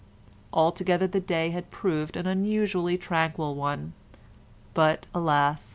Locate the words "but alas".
4.73-5.69